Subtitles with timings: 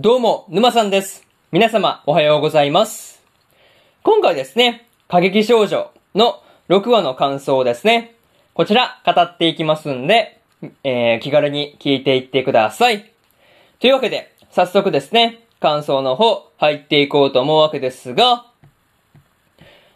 [0.00, 1.26] どうも、沼さんです。
[1.50, 3.20] 皆様、おはようございます。
[4.04, 8.14] 今回ですね、過激少女の6話の感想をですね、
[8.54, 10.40] こちら、語っていきますんで、
[10.84, 13.10] えー、気軽に聞いていってください。
[13.80, 18.46] というわけで、早速ですね、感想の方、入っていこうと思うわけですが、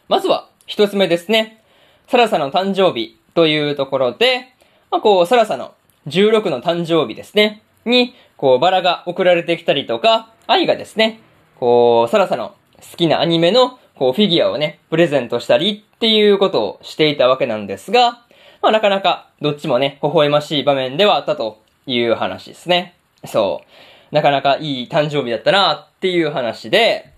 [0.09, 1.63] まずは、一つ目ですね、
[2.09, 4.49] サラサの誕生日というところで、
[4.91, 5.75] まあ、こう、サラサの
[6.09, 11.21] 16の誕生日ですね、に、こう、バラが送られてきたりとか、愛がですね、
[11.61, 18.25] こう、サラサの好きなアニメの、こう、フィギュアをね、プレゼントしたりっていうことをしていたわけなんですが、
[18.61, 22.97] まあ、なかなか、どっちもね、微笑ましい場面ではあったという話ですね。
[23.25, 23.63] そ
[24.11, 24.13] う。
[24.13, 27.13] なかなかいい誕生日だったなっていう話で、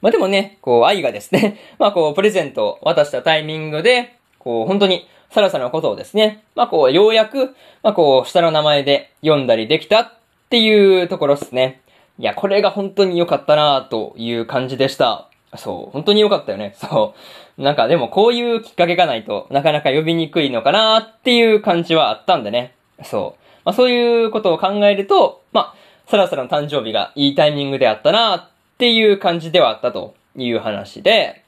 [0.00, 7.54] まあ、でもね、こう、愛がですね、 まあ、こう、プレゼントを渡したタイミングで、こう、本当に、サラサのことをですね、まあ、こう、ようやく、
[7.84, 10.15] まあ、こう、下の名前で読んだりできた
[10.46, 11.82] っていうところですね。
[12.18, 15.28] いや、これが本当に良かったなという感じでした。
[15.56, 16.74] そう、本当に良かったよね。
[16.76, 17.14] そ
[17.58, 17.62] う。
[17.62, 22.74] なんかでもこういうきっかけがないとなかなか呼びにくいのかなっていう感じはあったんでね。
[23.02, 23.40] そう。
[23.64, 25.74] まあそういうことを考えると、まあ、
[26.06, 31.42] サラサラの誕生日がいいタイミングであったなっていう感じではあったという話で、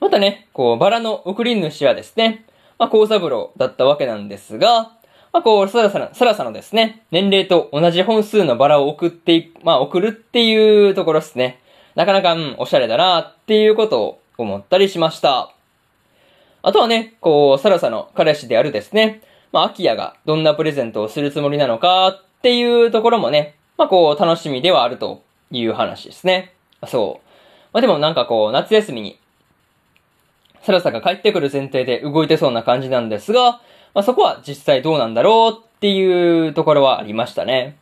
[0.00, 2.46] またね、こう、バラの送り主はですね、
[2.78, 4.92] まあ、高三郎だったわけなんですが、
[5.32, 11.60] まあ、こう、サラサラ、サラサのですね、年齢と同じ本数のバラを送ってい、まあ、送るっていうところですね。
[11.94, 15.52] なかなか、うん、おしゃれだなっていうことを思ったりしました。
[16.62, 26.54] あとはね、こう、サラサの彼氏であるですね、まあ、アキヤがどんなプレゼントをするつもりなのかっていうところもね、まあ、こう、楽しみではあるという話ですね。
[26.86, 27.26] そう。
[27.72, 29.18] まあ、でもなんかこう、夏休みに、
[30.62, 33.60] サラサが帰ってくる前提で動いてそうな感じなんですが、
[33.94, 37.76] まあ、そこは実際どうなんだろうっていうところはありましたね。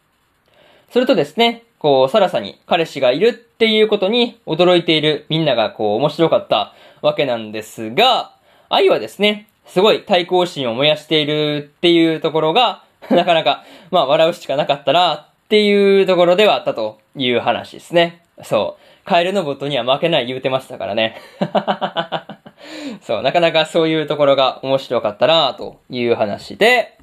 [0.91, 8.33] それとですね、こう、サラサに彼氏がいるっていうことに驚いているみんながこう、面白かったわけなんですが、
[8.69, 18.23] 愛はですね、すごい対抗心を燃やしているっていうところが、 なかなか、まあ、笑うしかなかったなっていうところではあったという話ですね。
[18.43, 19.09] そう。
[19.09, 21.21] カエルのボットには負けない言うてましたからね。
[23.03, 26.99] そう、なかなかそういうところが面白かったなという話で、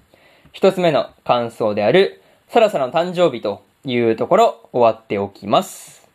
[0.54, 6.10] 一つ目の感想である、サラサの誕生日というところ終わっておきます。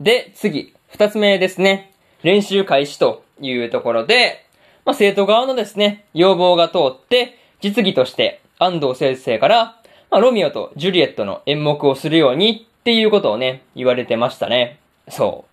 [0.00, 1.92] で、次、二つ目ですね。
[2.22, 4.44] 練習開始というところで、
[4.84, 9.64] まあ、生徒側のですね、要望が通って、実技として安藤先生から、
[10.10, 14.78] まあ、ロミオとジュリエットの演目をするようにっていうことをね、言われてましたね。
[15.08, 15.47] そう。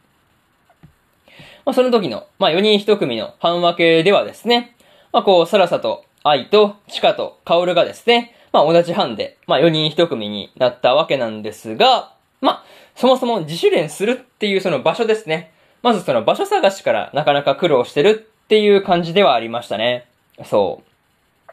[1.66, 4.76] まあ、その時の、まあ、4人1組の半分けではですね、
[5.12, 12.64] まあ、こう、サラサと愛とチカとカオルがですね、まあ、同じ班で、まあ、4人1組になったわけなんですが、まあ、
[12.96, 15.52] そもそも自主練するっていうその場所ですね。
[15.81, 20.08] まずその場所探しからなかなか苦労してるっていう感じではありましたね。
[20.46, 21.52] そう。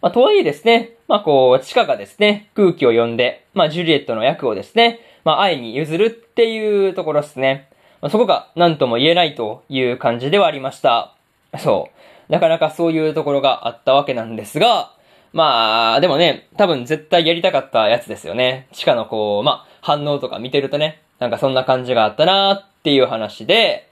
[0.00, 7.68] まあ、とはいえですね、まあ、こう、チカがですね、空気を読んで、まあ、ジュリエットの役をですね、まあ、愛に譲るっていうところですね。
[8.02, 11.14] まあ、そこが何とも言えないという感じではありました。
[11.58, 11.90] そ
[12.28, 12.32] う。
[12.32, 14.92] なかなかそういうところがあったわけなんですが、
[15.32, 18.66] まあ、でもね、多分絶対やりたかったやつですよね。
[18.72, 23.88] チカのこう、まあ、反応とか見てるとね、なんかそんな感じがあったなっていう話で、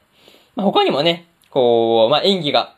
[0.57, 2.75] まあ、他にもね、こう、まあ、演技が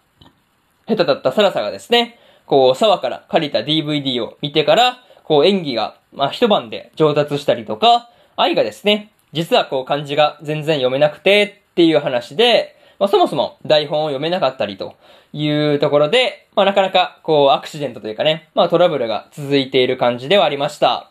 [0.87, 14.95] 下手だったサラサがですね、こう、沢から借りた DVD を見てから、こう演技が、まあ、一晩で上達したりとか、愛がですね、実はこう漢字が全然読めなくてっていう話で、まあ、そもそも台本を読めなかったりと
[15.33, 21.11] いうところで、まあ、なかなかこうアクシデントというかね、まあ、トラブルが続いている感じではありました。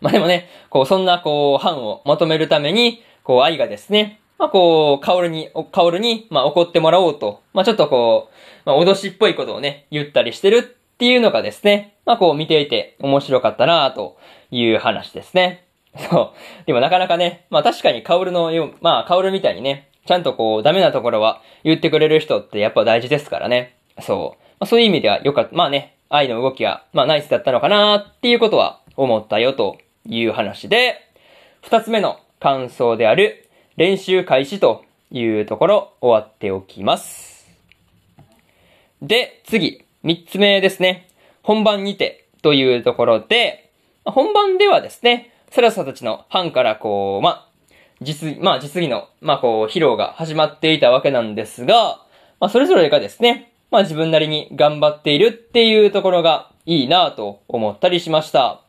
[0.00, 8.28] まあ、でもね、こうそんなこう班をまとめるために、こう愛がですね、まあ、こう、カオルに、カオルに、まあ、怒ってもらおうと、まあ、ちょっとこ
[8.66, 10.62] う、まあ、脅しっぽいことをね、言ったりしてるっ
[10.98, 14.18] ていうのがですね、まあ、こう見ていて面白かったなと
[14.50, 15.63] いう話ですね。
[15.96, 16.66] そう。
[16.66, 23.76] でもなかなかね、まあ確かにカオルのよう、まあカオルみたいにね、ちゃんとこうダメなところは言ってくれる人ってやっぱ大事ですからね。
[24.00, 24.42] そう。
[24.60, 25.56] まあそういう意味ではよかった。
[25.56, 30.96] まあね、愛の動きは、まあナイスだったのかなっていうことは思ったよという話で、
[31.62, 37.48] 二つ目の感想である練習開始というところ終わっておきます。
[39.00, 41.08] で、次、三つ目ですね。
[41.42, 43.70] 本番にてというところで、
[44.04, 47.48] 本番ではですね、サラサたちの班からこう、まあ、
[48.02, 52.04] 実、まあ実技の、まあこう、披露が始まっていたわけなんですが、
[52.40, 58.62] まあそれぞれがですね、まあ自分なりに頑張っているっていうところがいいなぁと思ったりしました。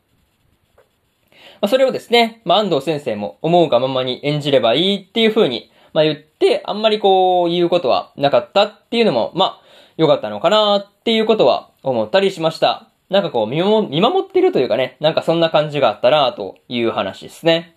[1.60, 9.62] あ、それをですね、まあ、安藤先生も思うがままに演じればいいっていう風に、まあ、言って、あんまりこう、言うことはなかったっていうのも、まあ、
[9.98, 12.92] 良かったのかなっていうことは思ったりしました。
[13.10, 17.76] なんかこう見守、見守ってるというかね、なんかそんな感じがあったなという話ですね。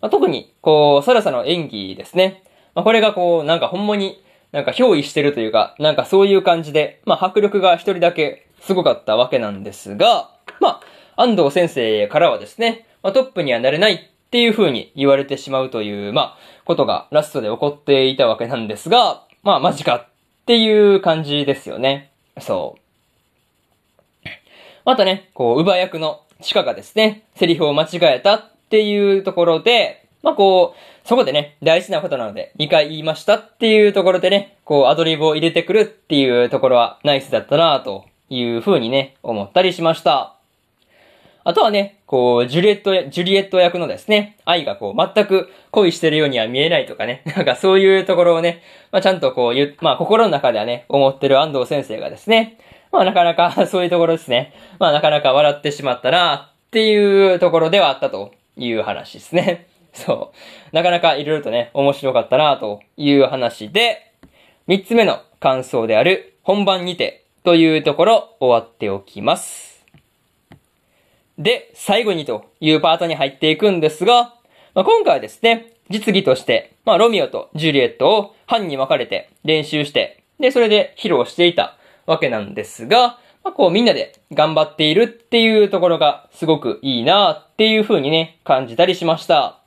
[0.00, 2.42] まあ、特に、こう、サラサの演技ですね。
[2.74, 4.22] まあ、これがこう、なんかほんまに、
[4.52, 10.30] なんか憑依してるというか、なんかそういう感じで、まあ、迫力が一人だけすごかったわけなんですが、
[10.60, 10.80] ま
[11.16, 13.98] あ、安藤先生からはですね、まあ、トップにはなれないっ
[14.30, 20.06] ていう風に言われてしまうという、まあ、ことがラストで起こっていたわけなんですが、まあ、マジかっ
[20.46, 22.10] ていう感じですよね。
[22.40, 22.85] そう。
[24.86, 40.35] またね、こう、乳母役のチカがですね、セリフを間違えたっていうところで、まあこう、そこでね、大事なことなので、2回言いましたっていうところでね、こう、アドリブを入れてくるっていうところはナイスだったなという風にね、思ったりしました。
[41.48, 52.58] あとはね、こう、ジュリエット、ジュリエット役のですね、愛がこう、全く恋してるようには見えないとかね、 なんかそういうところをね、まあちゃんとこう、言まあ心の中ではね、思ってる安藤先生がですね、
[52.90, 59.68] まあなかなか そういうところですね、まあなかなか笑ってしまったなっていうところではあったという話ですね。
[59.94, 60.32] そ
[60.72, 60.74] う。
[60.74, 64.02] なかなかいろいろとね、面白かったなという話で、
[64.66, 69.75] 三つ目の感想である本番にてというところ終わっておきます。
[71.38, 74.34] で、最後にというパートに入っていくんですが、
[74.74, 89.60] まあ、今回はですね、実技として、まあ、ロミオとジュリエットを班に分かれて練習して、で、それで披露していたわけなんですが、まあ、こうみんなで頑張っているっていうところがすごくいいなっていう風にね、感じたりしました。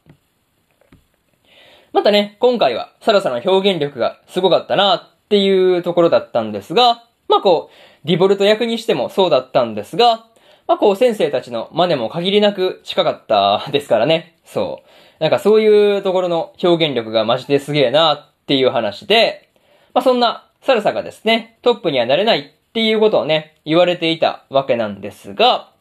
[1.94, 10.25] またね、今回はサラサの表現力がすごかったなっていうところだったんですが、まあこう、ディボルト役にしてもそうだったんですが、
[10.69, 14.36] まあこう先生たちの真似も限りなく近かったですからね。
[14.45, 14.89] そう。
[15.19, 19.50] なんかそういうところの表現力がマジですげえなっていう話で、
[19.95, 25.71] まあそんなサルサがですね、トップにはなれないっていうことをね、言われていたわけなんですが、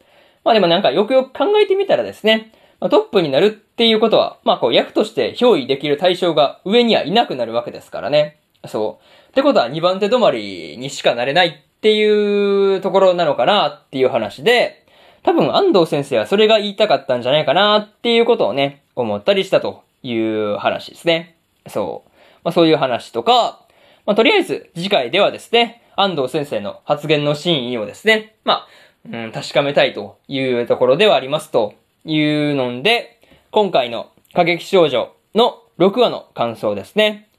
[0.43, 2.51] まあでもなんかよくよく考えてみたらですね、
[2.81, 8.39] トップになるっていうことは、まあこう役として憑依できる対象が上にはいなくなるわけですからね。
[8.67, 9.29] そう。
[9.29, 14.85] ってことは2番手止まりにしかなれないっていうところなのかなっていう話で、
[15.23, 21.37] 多分安藤先生はそれが言いたかったんじゃないかなっていうことをね、思ったりしたという話ですね。
[21.67, 22.09] そう。
[22.43, 23.65] まあそういう話とか、
[24.05, 28.67] まあとりあえず次回ではですね、安藤先生の発言の真意をですね、まあ、
[29.09, 33.21] うん、確かめたいというところではありますというので、
[33.51, 37.29] 今回の過激少女の6話の感想ですね。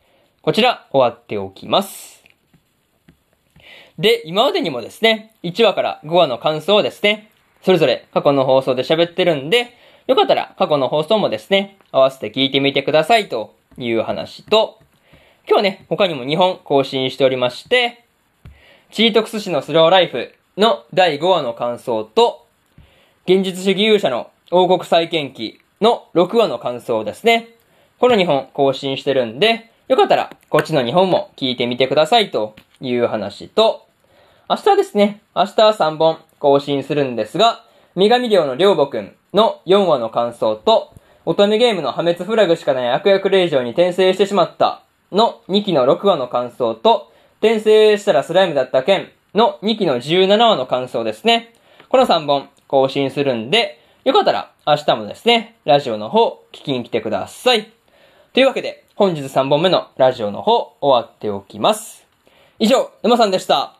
[0.41, 2.20] こちら終わっておきます。
[4.01, 7.31] で、今までにもですね、1話から5話の感想をですね、
[7.61, 9.77] それぞれ過去の放送で喋ってるんで、
[10.07, 14.81] よかったら過去の放送もですね、合わせて聞いてみてくださいという話と、
[15.47, 18.03] 今日ね、他にも2本更新しておりまして、
[18.91, 22.47] チートクス氏のスローライフの第5話の感想と、
[23.27, 27.51] 現実主義勇者の王国再建記の6話の感想ですね。
[27.99, 33.90] この2本更新してるんで、よかったらこっちの2本も聞いてみてくださいという話と、
[34.51, 37.65] 明日ですね、明日は3本更新するんですが、
[37.95, 40.93] 女神寮のりょうぼくんの4話の感想と、
[41.25, 51.55] 乙女ゲームの破滅フラグしかない悪役令状に転生してしまったの2期の6話の感想と、転生したらスライムだった件の2期の17話の感想ですね。
[51.89, 57.71] この3本更新するんで、よかったら明日もですね、ラジオの方聞きに来てください。
[58.33, 62.05] というわけで、本日3本目のラジオの方終わっておきます。
[62.59, 63.80] 以上、沼さんでした。